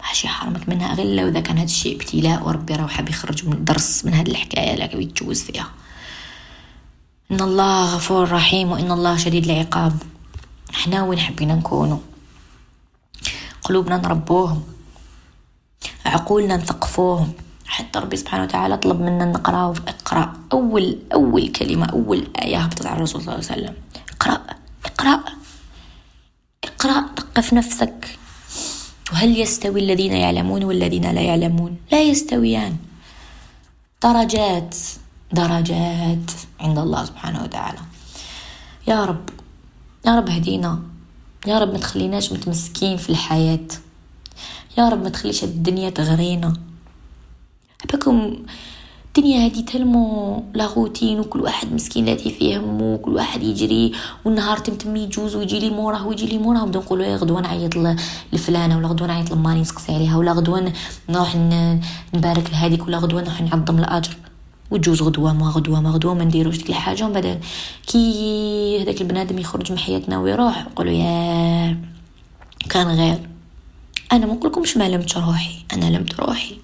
حش 0.00 0.24
يحرمك 0.24 0.68
منها 0.68 0.94
غير 0.94 1.06
لو 1.06 1.28
إذا 1.28 1.40
كان 1.40 1.58
هذا 1.58 1.64
الشيء 1.64 1.96
ابتلاء 1.96 2.46
وربي 2.46 2.74
راه 2.74 2.86
حاب 2.86 3.08
يخرج 3.08 3.48
من 3.48 3.64
درس 3.64 4.04
من 4.04 4.14
هذه 4.14 4.30
الحكاية 4.30 4.74
اللي 4.74 5.02
يتجوز 5.02 5.42
فيها. 5.42 5.70
إن 7.30 7.40
الله 7.40 7.94
غفور 7.94 8.30
رحيم 8.30 8.70
وإن 8.70 8.90
الله 8.92 9.16
شديد 9.16 9.50
العقاب. 9.50 9.96
إحنا 10.74 11.02
وين 11.02 11.18
حبينا 11.18 11.54
نكونوا؟ 11.54 11.98
قلوبنا 13.62 13.96
نربوهم. 13.96 14.73
عقولنا 16.06 16.56
نثقفوهم 16.56 17.32
حتى 17.66 17.98
ربي 17.98 18.16
سبحانه 18.16 18.42
وتعالى 18.44 18.76
طلب 18.76 19.00
منا 19.00 19.24
نقرأ 19.24 19.74
اقرأ 19.88 20.32
أول 20.52 20.98
أول 21.12 21.48
كلمة 21.48 21.86
أول 21.86 22.28
آية 22.42 22.56
هبطت 22.56 22.86
على 22.86 22.96
الرسول 22.96 23.22
صلى 23.22 23.34
الله 23.34 23.46
عليه 23.50 23.62
وسلم. 23.62 23.74
اقرأ 24.10 24.40
اقرأ 24.84 25.24
اقرأ 26.64 27.06
ثقف 27.16 27.52
نفسك. 27.52 28.18
وهل 29.12 29.40
يستوي 29.40 29.80
الذين 29.80 30.12
يعلمون 30.12 30.64
والذين 30.64 31.10
لا 31.10 31.20
يعلمون؟ 31.20 31.76
لا 31.92 32.02
يستويان. 32.02 32.76
درجات 34.02 34.76
درجات 35.32 36.30
عند 36.60 36.78
الله 36.78 37.04
سبحانه 37.04 37.42
وتعالى. 37.42 37.78
يا 38.86 39.04
رب 39.04 39.28
يا 40.06 40.16
رب 40.18 40.28
هدينا. 40.30 40.82
يا 41.46 41.58
رب 41.58 41.72
ما 41.72 41.78
تخليناش 41.78 42.32
متمسكين 42.32 42.96
في 42.96 43.10
الحياة. 43.10 43.66
يا 44.78 44.88
رب 44.88 45.02
ما 45.02 45.08
تخليش 45.08 45.44
الدنيا 45.44 45.90
تغرينا. 45.90 46.52
حبكم 47.82 48.36
الدنيا 49.06 49.44
هادي 49.44 49.62
تلمو 49.62 50.42
لا 50.54 50.66
روتين 50.76 51.20
وكل 51.20 51.40
واحد 51.40 51.72
مسكين 51.72 52.04
لاتي 52.04 52.30
فيه 52.30 52.58
همو 52.58 52.94
وكل 52.94 53.14
واحد 53.14 53.42
يجري 53.42 53.92
والنهار 54.24 54.58
تمتم 54.58 54.96
يجوز 54.96 55.36
ويجي 55.36 55.58
لي 55.58 55.70
موراه 55.70 56.06
ويجي 56.06 56.26
لي 56.26 56.38
موراه. 56.38 56.62
ونبدا 56.62 56.78
نقولوا 56.78 57.06
يا 57.06 57.16
غدوه 57.16 57.40
نعيط 57.40 57.76
لفلانة 58.32 58.78
ولا 58.78 58.88
غدوه 58.88 59.08
نعيط 59.08 59.30
لماني 59.30 59.60
نسقسي 59.60 59.94
عليها. 59.94 60.16
ولا 60.16 60.32
غدوه 60.32 60.72
نروح 61.08 61.36
نبارك 62.14 62.50
لهذيك 62.50 62.86
ولا 62.86 62.98
غدوه 62.98 63.22
نروح 63.22 63.42
نعظم 63.42 63.78
الأجر. 63.78 64.16
وتجوز 64.70 65.02
غدوة 65.02 65.32
ما 65.32 65.48
غدوة 65.50 65.80
ما 65.80 65.90
غدوة 65.90 66.14
ما 66.14 66.24
نديروش 66.24 66.56
ديك 66.56 66.70
الحاجة. 66.70 67.04
ومن 67.04 67.12
بعد 67.12 67.40
كي 67.86 68.82
هذاك 68.82 69.00
البنادم 69.00 69.38
يخرج 69.38 69.72
من 69.72 69.78
حياتنا 69.78 70.18
ويروح 70.18 70.66
نقولوا 70.66 70.92
يا 70.92 71.78
كان 72.70 72.86
غير. 72.86 73.33
أنا 74.12 74.26
ما 74.26 74.34
نقولكمش 74.34 74.76
ما 74.76 74.88
لمت 74.88 75.16
روحي 75.18 75.64
أنا 75.72 75.84
لمت 75.84 76.20
روحي. 76.20 76.58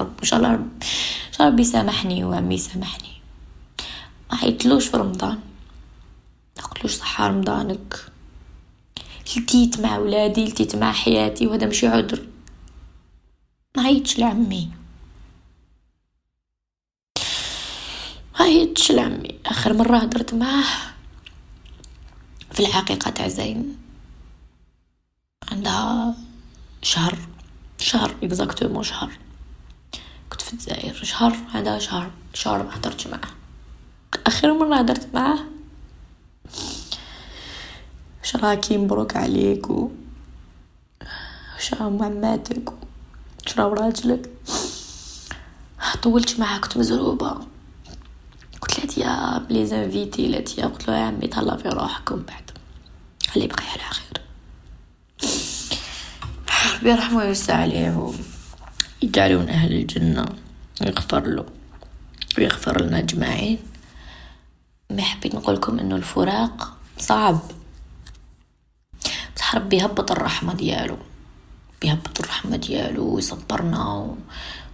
إن 0.00 0.06
شاء 0.22 0.38
الله 0.38 0.54
إن 0.54 0.68
الله 1.40 1.50
ربي 1.50 1.62
يسامحني 1.62 2.24
وعمي 2.24 2.54
يسامحني 2.54 3.12
ما 4.30 4.36
حيتلوش 4.36 4.86
في 4.86 4.96
رمضان. 4.96 5.40
ما 6.56 6.62
قلتلوش 6.62 6.92
صحة 6.92 7.28
رمضانك. 7.28 8.04
لتيت 9.36 9.80
مع 9.80 9.98
ولادي 9.98 10.44
لتيت 10.44 10.76
مع 10.76 10.92
حياتي 10.92 11.46
وهذا 11.46 11.66
ماشي 11.66 11.86
عذر. 11.86 12.26
ما 13.76 13.82
عيطش 13.82 14.18
لعمي. 14.18 14.70
ما 18.38 18.44
عيطش 18.44 18.92
لعمي. 18.92 19.38
آخر 19.46 19.72
مرة 19.72 19.98
هدرت 19.98 20.34
معاه 20.34 20.64
في 22.52 22.60
الحقيقة 22.60 23.10
تاع 23.10 23.28
زين. 23.28 23.76
عندها 25.52 26.14
شهر. 26.82 27.18
شهر 27.78 28.14
اكزاكتومون 28.22 28.82
شهر. 28.82 29.10
كنت 30.30 30.42
في 30.42 30.52
الجزائر. 30.52 30.94
شهر 30.94 31.36
هذا 31.52 31.78
شهر. 31.78 32.10
شهر 32.34 32.62
ما 32.62 32.70
حضرتش 32.70 33.06
معاه. 33.06 33.20
آخر 34.26 34.52
مرة 34.52 34.76
هدرت 34.76 35.14
معاه؟ 35.14 35.38
واش 38.20 38.36
راكي 38.36 38.78
مبروك 38.78 39.16
عليك 39.16 39.70
و 39.70 39.90
واش 41.54 41.74
راهم 41.74 42.02
عماتك 42.02 42.72
واش 43.46 43.58
راهو 43.58 43.72
راجلك. 43.72 44.30
طولت 46.02 46.40
معاه 46.40 46.58
كنت 46.58 46.76
مزروبة. 46.76 47.30
قلت 48.60 48.98
له 48.98 49.04
يا 49.06 49.38
بلي 49.38 49.66
زانفيتي 49.66 50.28
لاتيا 50.28 50.66
قلت 50.66 50.88
له 50.88 50.96
يا 50.96 51.04
عمي 51.04 51.26
تهلا 51.28 51.56
في 51.56 51.68
روحك 51.68 52.10
ومن 52.10 52.22
بعد. 52.22 52.50
خليه 53.30 53.44
يبقى 53.44 53.64
على 53.64 53.82
خير 53.82 54.09
ربي 56.80 56.90
يرحمه 56.90 57.18
ويوسع 57.18 57.56
عليه 57.56 58.12
يجعله 59.02 59.38
من 59.38 59.48
أهل 59.48 59.72
الجنة 59.72 60.24
ويغفر 60.80 61.26
له 61.26 61.44
ويغفر 62.38 62.82
لنا 62.82 62.98
أجمعين. 62.98 63.58
ما 64.90 65.02
حبيت 65.02 65.34
نقولكم 65.34 65.78
إنه 65.78 65.96
الفراق 65.96 66.76
صعب. 66.98 67.38
بصح 69.36 69.54
ربي 69.54 69.76
يهبط 69.76 70.10
الرحمة 70.10 70.54
ديالو 70.54 70.96
بيهبط 71.82 72.20
الرحمة 72.20 72.56
ديالو 72.56 73.14
ويصبرنا 73.14 74.14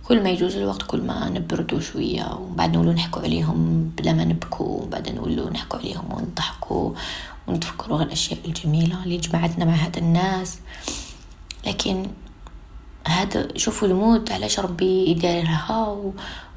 كل 0.05 0.23
ما 0.23 0.31
يجوز 0.31 0.57
الوقت 0.57 0.83
كل 0.83 1.01
ما 1.01 1.29
نبردو 1.29 1.81
شوية. 1.81 2.35
وبعد 2.35 2.73
نولو 2.77 2.93
نحكو 2.93 3.21
عليهم 3.21 3.91
بلا 3.99 4.13
ما 4.13 4.25
نبكو 4.25 4.65
وبعد 4.65 5.09
نولو 5.09 5.49
نحكو 5.49 5.77
عليهم 5.77 6.13
ونضحكو 6.13 6.95
ونتفكروا 7.47 7.99
غير 7.99 8.07
الأشياء 8.07 8.41
الجميلة 8.45 9.05
اللي 9.05 9.17
جمعتنا 9.17 9.65
مع 9.65 9.73
هذا 9.73 9.99
الناس. 9.99 10.59
لكن 11.67 12.11
هذا 13.07 13.49
شوفوا 13.57 13.89
الموت 13.89 14.33
علاش 14.33 14.61
ربي 14.61 15.11
يديرها 15.11 16.13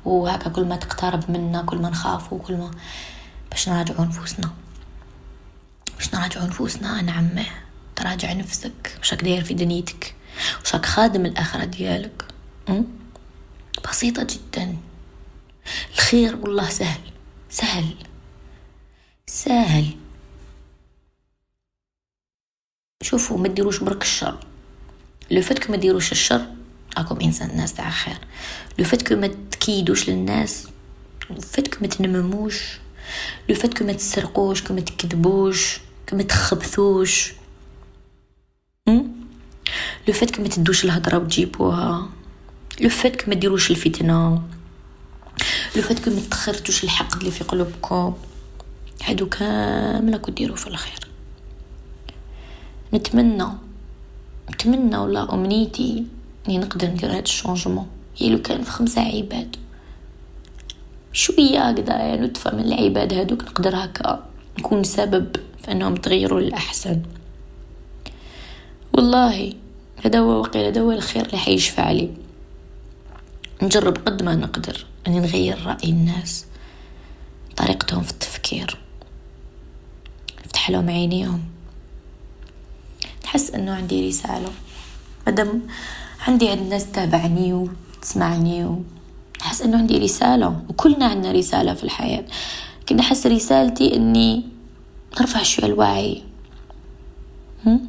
وهكا 0.06 0.50
كل 0.50 0.66
ما 0.66 0.76
تقترب 0.76 1.32
منا 1.32 1.62
كل 1.62 1.78
ما 1.78 1.90
نخاف 1.90 2.34
وكل 2.34 2.58
ما 2.58 2.72
باش 3.52 3.70
نراجعوا 3.70 4.06
نفوسنا. 4.06 4.52
باش 5.98 6.14
نراجعوا 6.16 6.48
نفوسنا 6.48 7.00
أنا 7.00 7.12
عمه 7.12 7.46
تراجع 7.96 8.34
نفسك 8.34 8.96
واش 9.00 9.14
راك 9.14 9.24
داير 9.24 9.44
في 9.44 9.54
دنيتك 9.54 10.16
واش 10.60 10.76
راك 10.76 10.86
خادم 10.86 11.26
الآخرة 11.26 11.66
ديالك. 11.66 12.26
بسيطة 13.90 14.28
جدا. 14.30 14.78
الخير 15.94 16.36
والله 16.36 16.70
سهل. 16.70 17.02
سهل. 17.50 17.96
سهل. 19.28 19.98
شوفوا 23.02 23.38
ما 23.38 23.48
ديروش 23.48 23.80
برك 23.80 24.02
الشر. 24.02 24.49
لو 25.32 25.42
فات 25.42 25.70
ما 25.70 25.78
ديروش 25.78 26.12
الشر 26.12 26.46
راكم 26.98 27.20
إنسان 27.22 27.58
ناس 27.58 27.74
تاع 27.74 27.90
خير. 27.90 28.18
لو 28.80 28.86
فات 28.86 29.14
ما 29.14 29.30
تكيدوش 29.52 30.10
للناس 30.10 30.68
لو 31.30 31.42
فات 31.42 31.82
ما 31.82 31.88
تنمموش. 31.88 32.80
لو 33.50 33.56
فات 33.56 33.84
ما 33.84 33.94
تسرقوش 33.94 34.64
كما 34.64 34.82
تكذبوش 34.82 35.80
كما 36.08 36.24
تخبثوش. 36.24 37.34
لو 40.08 40.14
فات 40.14 40.40
ما 40.40 40.48
تدوش 40.48 40.86
الهضرة 40.86 41.18
وتجيبوها 41.18 42.10
لو 42.82 42.90
فات 42.90 43.30
ما 43.30 43.36
ديروش 43.36 43.72
الفتنة. 43.72 44.44
لو 45.76 45.82
فات 45.82 46.10
ما 46.10 46.22
تخرجوش 46.32 46.84
الحقد 46.84 47.18
اللي 47.20 47.32
في 47.32 47.44
قلوبكم. 47.44 48.16
هادو 49.04 49.30
كامل 49.30 50.14
راكو 50.14 50.32
ديروا 50.32 50.56
في 50.56 50.68
الخير. 50.68 51.00
نتمنى 52.94 53.48
نتمنى 54.50 54.98
ولا 54.98 55.34
أمنيتي 55.34 56.04
إني 56.48 56.58
نقدر 56.58 56.88
ندير 56.88 57.12
هاد 57.12 57.24
الشونجمون. 57.24 57.88
هي 58.18 58.30
لو 58.30 58.42
كان 58.42 58.64
في 58.64 58.72
خمسة 58.72 59.02
عباد. 59.02 59.56
شوية 61.14 61.70
هكذا 61.70 62.16
نتفة 62.16 62.56
من 62.56 62.60
العباد 62.60 63.14
هادوك 63.14 63.44
نقدر 63.44 63.76
هكا 63.76 64.26
نكون 64.60 64.84
سبب 64.84 65.36
في 65.64 65.72
إنهم 65.72 65.96
تغيروا 65.96 66.40
للأحسن. 66.40 67.02
والله 68.94 69.54
هذا 70.06 70.20
هو 70.20 70.40
وقيل 70.40 70.66
هذا 70.66 70.82
هو 70.82 70.92
الخير 70.92 71.26
اللي 71.26 71.38
حيشفع 71.38 71.92
لي. 71.92 72.10
نجرب 73.62 73.98
قد 73.98 74.24
ما 74.24 74.36
نقدر 74.36 74.86
إني 75.08 75.20
نغير 75.20 75.66
رأي 75.66 75.90
الناس 75.90 76.46
طريقتهم 77.58 78.04
في 78.04 78.12
التفكير 78.12 78.78
نفتح 80.46 80.70
لهم 80.70 80.90
عينيهم. 80.90 81.44
نحس 83.30 83.52
إنه 83.52 83.72
عندي 83.72 84.10
رسالة. 84.10 84.50
مادام 85.28 85.62
عندي 86.28 86.50
عند 86.50 86.62
الناس 86.62 86.92
تابعني 86.92 87.54
وتسمعني 87.54 88.84
نحس 89.42 89.62
إنه 89.62 89.78
عندي 89.78 89.98
رسالة. 89.98 90.62
وكلنا 90.70 91.06
عندنا 91.06 91.32
رسالة 91.32 91.74
في 91.74 91.84
الحياة. 91.84 92.26
لكن 92.82 92.96
نحس 92.96 93.28
رسالتي 93.28 93.96
إني 93.96 94.46
نرفع 95.22 95.44
شوية 95.44 95.66
الوعي. 95.66 96.24
ربي 97.66 97.80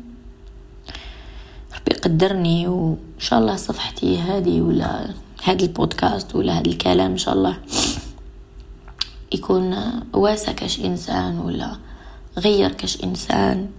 يقدرني 1.91 2.69
وإن 2.69 2.97
شاء 3.19 3.39
الله 3.39 3.57
صفحتي 3.57 4.19
هذه 4.19 4.61
ولا 4.61 5.15
هذا 5.45 5.63
البودكاست 5.63 6.35
ولا 6.35 6.59
هذا 6.59 6.67
الكلام 6.67 7.11
إن 7.11 7.19
شاء 7.19 7.35
الله 7.35 7.59
يكون 9.33 10.01
واسع 10.13 10.53
كاش 10.53 10.81
إنسان 10.81 11.39
ولا 11.39 11.77
غير 12.39 12.73
كاش 12.73 13.05
إنسان. 13.05 13.71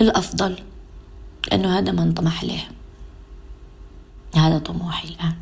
للأفضل 0.00 0.62
لأنه 1.50 1.78
هذا 1.78 1.92
ما 1.92 2.04
نطمح 2.04 2.44
له 2.44 2.64
هذا 4.34 4.58
طموحي 4.58 5.08
الآن. 5.08 5.36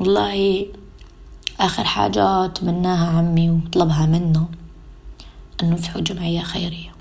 والله 0.00 0.66
آخر 1.60 1.84
حاجة 1.84 2.44
أتمناها 2.44 3.18
عمي 3.18 3.50
وطلبها 3.50 4.06
منه 4.06 4.48
أن 5.62 5.70
نفتحوا 5.70 6.00
جمعية 6.00 6.42
خيرية. 6.42 6.94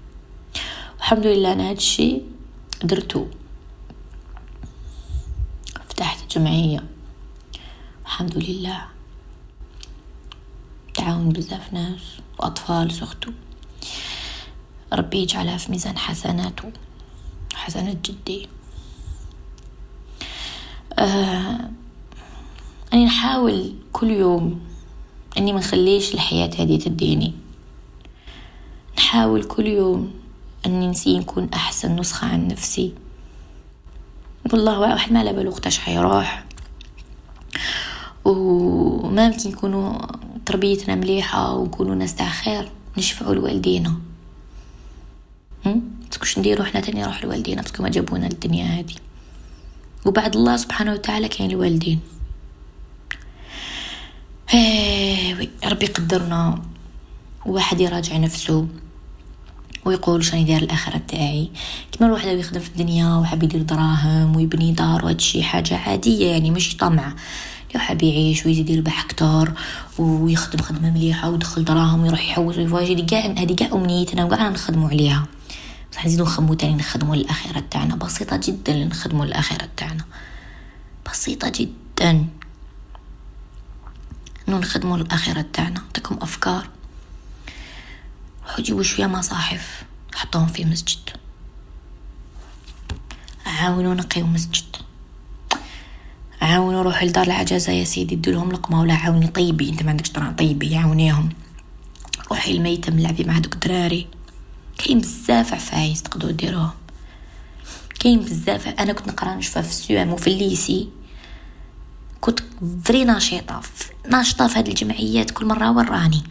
الحمد 0.98 1.26
لله 1.26 1.54
أنا 1.54 1.70
هاد 1.70 1.76
الشي 1.76 2.22
درتو 2.84 3.26
فتحت 5.90 6.38
جمعية. 6.38 6.84
الحمد 8.06 8.38
لله. 8.38 8.86
تعاون 10.94 11.30
بزاف 11.30 11.74
ناس 11.74 12.02
وأطفال 12.40 12.92
سختو 12.92 13.32
ربي 14.96 15.18
يجعلها 15.18 15.58
في 15.58 15.72
ميزان 15.72 15.98
حسناته 15.98 16.72
حسنات 17.54 18.12
جدي. 18.12 18.48
آه 21.00 21.70
أني 22.94 23.06
نحاول 23.06 23.74
كل 23.94 24.10
يوم 24.10 24.62
أني 25.38 25.54
ما 25.54 25.60
نخليش 25.60 26.14
الحياة 26.14 26.50
هذه 26.60 26.80
تديني. 26.80 27.34
نحاول 28.98 29.44
كل 29.44 29.68
يوم 29.68 30.14
أني 30.66 30.88
نسي 30.88 31.20
نكون 31.20 31.50
أحسن 31.54 31.96
نسخة 31.96 32.28
عن 32.28 32.48
نفسي. 32.48 32.94
والله 34.54 34.80
واحد 34.80 35.12
ما 35.12 35.32
بالو 35.32 35.52
وقتاش 35.52 35.80
حيروح. 35.80 36.46
وما 38.26 39.26
يمكن 39.26 39.50
نكونوا 39.50 39.98
تربيتنا 40.46 40.96
مليحة 40.96 41.54
ونكونوا 41.54 41.96
ناس 41.96 42.16
تاع 42.16 42.30
خير 42.30 42.72
نشفعوا 42.98 43.36
لوالدينا. 43.36 43.96
تكوش 46.12 46.40
نديرو 46.40 46.64
حنا 46.64 46.82
تاني 46.82 47.02
نروح 47.02 47.24
لوالدينا 47.24 47.62
باسكو 47.62 47.84
ما 47.84 47.90
جابونا 47.90 48.28
الدنيا 48.28 48.66
هذه 48.66 48.96
وبعد 50.06 50.36
الله 50.36 50.58
سبحانه 50.58 50.94
وتعالى 50.94 51.28
كاين 51.28 51.52
الوالدين. 51.52 52.00
هاوي 54.50 55.50
ربي 55.66 55.86
يقدرنا 55.86 56.62
واحد 57.46 57.82
يراجع 57.82 58.18
نفسه 58.18 58.68
ويقول 59.86 60.26
شاني 60.26 60.44
داير 60.44 60.62
الآخرة 60.62 61.02
تاعي. 61.08 61.50
كما 61.92 62.08
الواحد 62.08 62.28
يخدم 62.28 62.60
في 62.60 62.70
الدنيا 62.70 63.16
وحاب 63.16 63.44
يدير 63.44 63.62
دراهم 63.62 64.36
ويبني 64.36 64.72
دار 64.72 65.06
وهادشي 65.06 65.44
حاجة 65.44 65.78
عادية 65.78 66.32
يعني 66.32 66.52
ماشي 66.52 66.78
طمع. 66.78 67.14
لو 67.76 67.82
حاب 67.82 68.04
يعيش 68.04 68.46
ويزيد 68.46 68.70
يربح 68.70 69.06
أكثر 69.06 69.52
ويخدم 70.00 70.60
خدمة 70.60 70.90
مليحة 70.90 71.30
ويدخل 71.30 71.66
دراهم 71.66 72.04
ويروح 72.04 72.30
يحوس 72.30 72.58
ويفواجي 72.58 72.94
هذه 72.96 73.06
كاع 73.06 73.26
هذه 73.26 73.54
كاع 73.56 73.70
أمنيتنا 73.74 74.26
وكاع 74.26 74.50
نخدموا 74.50 74.90
عليها. 74.90 75.28
نزيدو 76.06 76.24
نخمو 76.24 76.54
تاني 76.54 76.76
نخدمو 76.76 77.14
للاخره 77.14 77.64
تاعنا 77.72 77.96
بسيطة 77.96 78.38
جدا 78.44 78.86
نخدمو 78.86 79.24
للاخره 79.24 79.70
تاعنا 79.78 80.04
بسيطة 81.06 81.52
جدا. 81.56 82.28
إنو 84.48 84.58
نخدمو 84.60 84.98
للاخره 84.98 85.46
تاعنا 85.54 85.80
نعطيكم 85.80 86.18
أفكار؟ 86.22 86.70
وجيبوا 88.60 88.84
شوية 88.84 89.08
مصاحف. 89.08 89.84
حطوهم 90.16 90.48
في 90.48 90.66
مسجد. 90.66 91.10
عاونوا 93.46 93.94
نقيو 93.94 94.28
مسجد. 94.28 94.76
عاونوا 96.42 96.84
روحوا 96.84 97.08
لدار 97.08 97.26
العجزه 97.26 97.72
يا 97.72 97.84
سيدي. 97.84 98.16
دولهم 98.16 98.52
لقمة 98.52 98.82
ولا 98.82 98.94
عاوني 98.94 99.28
طيبي. 99.28 99.70
انت 99.70 99.84
ما 99.84 99.90
عندكش 99.90 100.10
طرا 100.10 100.36
طيبي. 100.38 100.76
عاونيهم. 100.76 101.30
روحي 102.32 102.52
الميتم 102.52 103.00
لعبي 103.00 103.24
مع 103.24 103.40
دوك 103.40 103.54
الدراري 103.54 104.08
كاين 104.78 105.00
بزاف 105.00 105.54
عفايس 105.54 106.04
تقدروا 106.04 106.32
ديروهم. 106.32 106.72
كاين 108.00 108.20
بزاف 108.20 108.68
أنا 108.68 108.94
كنت 108.94 109.08
نقرأ 109.08 109.36
نشوفها 109.36 109.62
في 109.62 109.70
ال 109.70 109.81
CEM 109.81 110.14
وفي 110.14 110.28
ال 110.28 110.36
lycée. 110.36 110.90
كنت 112.22 112.40
vrai 112.84 113.06
نشيطة 113.06 113.62
ناشطة 114.10 114.48
في 114.48 114.60
هذه 114.60 114.70
الجمعيات 114.70 115.32
كل 115.32 115.46
مرة 115.46 115.72
وراني 115.72 116.24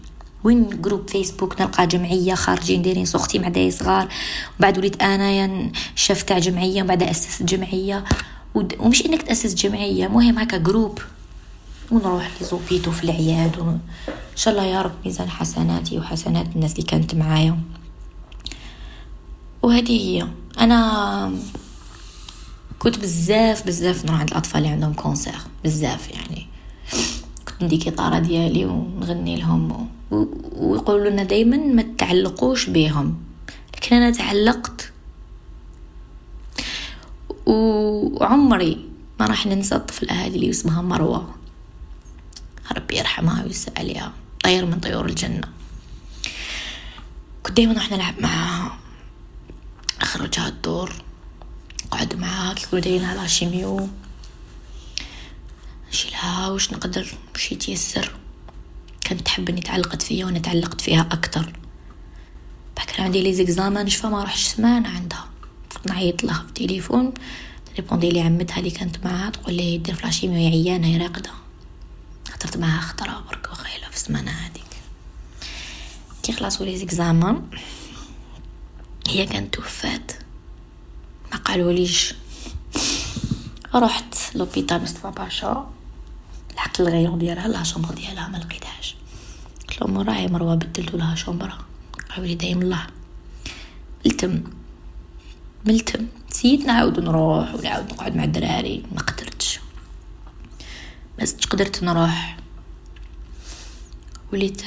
وين 0.45 0.83
groupe 0.83 1.11
Facebook 1.11 1.61
نلقى 1.61 1.87
جمعية 1.87 2.35
خارجين 2.35 2.83
دايرين 2.83 3.05
surtout 3.05 3.39
مع 3.39 3.49
دراري 3.49 3.71
صغار. 3.71 4.09
وبعد 4.59 4.79
وليت 4.79 5.03
أنايا 5.03 5.73
شاف 5.95 6.23
تاع 6.23 6.39
جمعية 6.39 6.83
وبعد 6.83 7.03
أسست 7.03 7.43
جمعية. 7.43 8.05
ومش 8.55 9.07
إنك 9.07 9.23
تاسس 9.23 9.55
جمعية 9.55 10.09
مهم 10.09 10.39
هكا 10.39 10.57
groupe. 10.57 10.99
ونروح 11.91 12.31
les 12.41 12.54
hôpitaux 12.54 12.91
في 12.91 13.05
العياد 13.05 13.59
و... 13.59 13.63
إن 14.09 14.37
شاء 14.37 14.55
الله 14.55 14.67
يا 14.67 14.83
رب 14.83 14.95
ميزان 15.05 15.31
حسناتي 15.31 15.99
وحسنات 15.99 16.47
الناس 16.57 16.73
اللي 16.73 16.83
كانت 16.83 17.15
معايا. 17.15 17.59
وهذه 19.65 20.01
هي. 20.01 20.29
أنا 20.59 21.33
كنت 22.79 22.99
بزاف 22.99 23.67
بزاف 23.67 24.05
نروح 24.05 24.21
عند 24.21 24.31
الأطفال 24.31 24.59
اللي 24.59 24.69
عندهم 24.69 24.93
كونسير 24.93 25.35
بزاف 25.65 26.11
يعني. 26.11 26.47
كنت 27.49 27.63
ندي 27.63 27.77
كيطاره 27.77 28.19
ديالي 28.19 28.65
ونغني 28.65 29.37
لهم 29.37 29.73
و... 30.11 30.27
ويقولوا 30.57 31.11
لنا 31.11 31.23
دائما 31.23 31.57
ما 31.57 31.83
تعلقوش 31.99 32.67
بهم. 32.67 33.15
لكن 33.77 33.97
أنا 33.97 34.11
تعلقت. 34.11 34.93
وعمري 37.47 38.89
ما 39.21 39.27
راح 39.27 39.47
ننسى 39.47 39.75
الطفلة 39.75 40.13
هذه 40.13 40.35
اللي 40.35 40.51
اسمها 40.51 40.83
مروة. 40.83 41.35
ربي 42.77 42.97
يرحمها 42.99 43.45
ويسع 43.45 43.73
عليها 43.77 44.13
طير 44.45 44.67
من 44.67 44.81
طيور 44.81 45.07
الجنة. 45.07 45.49
كنت 47.43 47.57
دايما 47.57 47.73
نروح 47.73 47.93
نلعب 47.93 48.15
معاها 48.21 48.84
أخرجها 50.15 50.49
الدور 50.49 50.93
قعد 51.91 52.15
معاها 52.15 52.55
كيقولوا 52.55 52.85
دايرين 52.85 53.05
على 53.05 53.29
شيميو 53.29 53.89
نشيلها 55.89 56.49
واش 56.49 56.73
نقدر 56.73 57.15
باش 57.33 57.53
يتيسر. 57.53 58.13
كانت 59.01 59.21
تحب 59.21 59.49
اني 59.49 59.61
تعلقت 59.61 60.03
فيا 60.03 60.25
وأنا 60.25 60.39
تعلقت 60.39 60.81
فيها 60.81 61.01
أكثر 61.01 61.53
كان 62.87 63.05
عندي 63.05 63.23
لي 63.23 63.35
زيكزامان 63.35 63.87
نشفى 63.87 64.07
ما 64.07 64.23
روحش 64.23 64.45
سمانة 64.45 64.89
عندها. 64.89 65.29
نعيط 65.89 66.25
لها 66.25 66.43
في 66.43 66.49
التليفون 66.49 67.15
ريبوندي 67.77 68.11
لي 68.11 68.21
عمتها 68.21 68.59
اللي 68.59 68.71
كانت 68.71 69.05
معاها 69.05 69.31
تقول 69.31 69.55
لي 69.55 69.79
دير 69.79 69.95
فلاشيميو 69.95 70.39
يا 70.39 70.51
عيانة 70.51 70.87
هي 70.87 70.97
راقدة. 70.97 71.31
هضرت 72.33 72.57
معاها 72.57 72.81
خطرة 72.81 73.25
برك 73.31 73.49
وخيله 73.53 73.89
في 73.91 73.97
السمانه 73.97 74.31
هذيك 74.31 74.65
كي 76.23 76.33
خلصوا 76.33 76.67
لي 76.67 76.77
زيكزامان 76.77 77.43
هي 79.09 79.27
كانت 79.27 79.55
توفات. 79.55 80.13
ما 81.33 81.39
قالوليش. 81.39 82.15
رحت 83.75 84.15
لوبيتال 84.35 84.83
مصطفى 84.83 85.13
باشا. 85.17 85.71
لحقت 86.57 86.81
الغيون 86.81 87.19
ديالها 87.19 87.49
لا 87.49 87.63
شومبر 87.63 87.95
ديالها 87.95 88.29
ما 88.29 88.37
لقيتهاش. 88.37 88.97
قلت 89.69 89.81
لهم 89.81 89.99
راهي 89.99 90.27
مروة 90.27 90.55
بدلتو 90.55 90.97
لها 90.97 91.15
شومبرا 91.15 91.59
قالوا 92.11 92.27
لي 92.27 92.35
دايم 92.35 92.63
الله 92.63 92.87
ملتم. 94.07 94.43
ملتم. 95.67 96.07
نسيت 96.31 96.61
نعاود 96.61 97.01
نروح 97.01 97.55
ونعاود 97.55 97.93
نقعد 97.93 98.17
مع 98.17 98.25
الدراري. 98.25 98.83
ما 98.93 99.01
قدرتش. 99.01 99.61
بس 101.19 101.35
قدرت 101.35 101.83
نروح. 101.83 102.37
وليت 104.33 104.63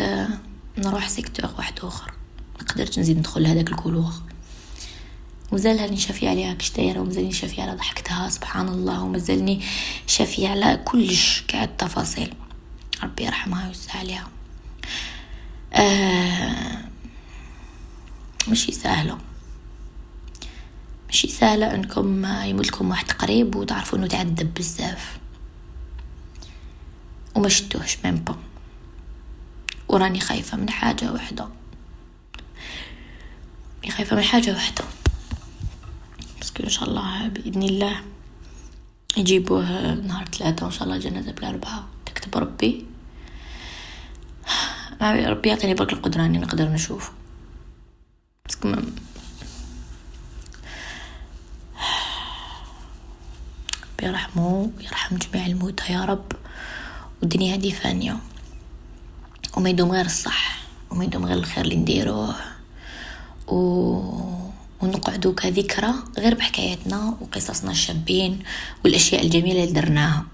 نروح 0.78 1.10
secteur 1.10 1.52
واحد 1.58 1.80
آخر. 1.80 2.14
ما 2.60 2.68
قدرتش 2.68 3.00
نزيد 3.00 3.18
ندخل 3.18 3.44
لهذاك 3.44 3.70
ال 3.70 3.75
couloir. 3.75 4.16
ومازال 5.52 6.00
شافية 6.00 6.30
عليها 6.30 6.54
كش 6.54 6.72
دايره 6.72 7.00
ومازالني 7.00 7.32
شافية 7.32 7.64
على 7.64 7.76
ضحكتها 7.76 8.30
سبحان 8.30 8.68
الله 8.68 9.04
ومازالني 9.04 9.62
شافية 10.08 10.50
على 10.50 10.82
كلش 10.86 11.44
كاع 11.48 11.64
التفاصيل. 11.64 12.34
ربي 13.04 13.24
يرحمها 13.26 13.66
ويوسع 13.66 14.00
عليها. 14.00 14.28
آه 15.74 16.84
ماشي 18.48 18.72
سهله 18.72 19.18
ماشي 21.08 21.28
سهلة 21.28 21.76
انكم 21.76 22.26
يموت 22.26 22.68
لكم 22.68 22.90
واحد 22.90 23.12
قريب 23.12 23.56
وتعرفوا 23.56 24.00
انه 24.00 24.08
تعذب 24.08 24.54
بزاف. 24.54 25.18
وما 27.36 27.50
شتوهش 27.50 27.98
même 28.06 28.16
pas 28.16 28.36
وراني 29.88 30.20
خايفة 30.20 30.58
من 30.58 30.70
حاجة 30.70 31.12
وحدة. 31.14 31.48
خايفة 33.90 34.16
من 34.16 34.24
حاجة 34.24 34.52
وحدة. 34.56 34.84
parce 36.58 36.62
que 36.62 36.64
إن 36.64 36.70
شاء 36.70 36.90
الله 36.90 37.28
بإذن 37.28 37.64
الله 37.64 38.02
يجيبوه 39.18 39.94
نهار 39.94 40.26
ثلاثة 40.26 40.66
وإن 40.66 40.74
شاء 40.74 40.84
الله 40.84 40.98
جنازة 40.98 41.32
بالاربعة 41.32 41.88
تكتب 42.06 42.38
ربي. 42.38 42.86
آه، 45.02 45.30
ربي 45.30 45.50
يعطيني 45.50 45.74
برك 45.74 45.94
القدرة 45.94 46.26
إني 46.26 46.38
نقدر 46.38 46.70
نشوف. 46.70 47.12
parce 48.46 48.64
que 48.65 48.76
يرحمه 54.04 54.72
يرحم 54.80 55.18
جميع 55.18 55.46
الموتى 55.46 55.94
يا 55.94 56.06
رب. 56.06 56.32
والدنيا 57.22 57.56
هذه 57.56 57.72
فانية 57.72 58.18
وما 59.58 59.70
يدوم 59.70 59.92
غير 59.92 60.06
الصح 60.06 60.60
وما 60.90 61.04
يدوم 61.04 61.26
غير 61.26 61.38
الخير 61.38 61.64
اللي 61.64 61.76
نديروه. 61.76 62.36
و 63.48 64.47
ونقعدوا 64.82 65.34
كذكرى 65.34 65.94
غير 66.18 66.36
بحكاياتنا 66.36 67.18
وقصصنا 67.22 67.72
الشابين 67.72 68.40
والأشياء 68.86 69.26
الجميلة 69.26 69.64
اللي 69.64 69.74
درناها. 69.74 70.26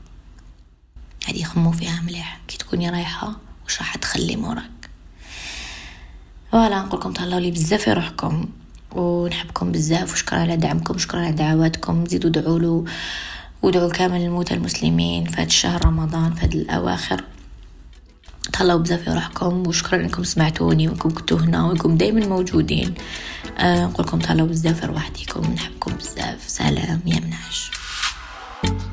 هذه 1.28 1.44
خمو 1.44 1.72
فيها 1.72 2.02
مليح. 2.02 2.40
كي 2.48 2.58
تكوني 2.58 2.90
رايحة 2.90 3.36
وش 3.66 3.78
راح 3.78 3.96
تخلي 3.96 4.36
موراك 4.36 4.90
فوالا 6.52 6.82
نقولكم 6.82 7.14
تهلاو 7.14 7.40
لي 7.40 7.52
بزاف 7.52 7.90
روحكم 7.90 8.50
ونحبكم 8.92 9.72
بزاف 9.72 10.14
وشكرا 10.14 10.40
على 10.40 10.58
دعمكم 10.58 10.96
وشكرا 10.96 11.20
على 11.20 11.32
دعواتكم. 11.32 12.06
زيدوا 12.06 12.30
دعوا 12.30 12.60
له 12.60 12.86
ودعوا 13.62 13.90
كامل 13.92 14.22
الموتى 14.22 14.54
المسلمين 14.54 15.26
في 15.26 15.36
هذا 15.36 15.44
الشهر 15.44 15.86
رمضان 15.86 16.34
في 16.34 16.46
هذه 16.46 16.54
الأواخر. 16.54 17.24
تهلاو 18.52 18.80
بزاف 18.80 19.02
في 19.02 19.14
روحكم 19.14 19.68
وشكرا 19.68 20.00
انكم 20.00 20.24
سمعتوني 20.24 20.88
وإنكم 20.88 21.10
كنتو 21.10 21.36
هنا 21.36 21.66
وإنكم 21.66 21.98
دايما 21.98 22.26
موجودين. 22.26 22.94
آه 23.58 23.86
نقولكم 23.86 24.20
تهلاو 24.20 24.48
بزاف 24.48 24.80
في 24.80 24.86
روحكم 24.86 25.54
نحبكم 25.54 25.94
بزاف. 25.96 26.44
سلام 26.48 27.02
يا 27.06 27.20
منعش. 27.20 27.72
thank 28.64 28.72
you 28.72 28.93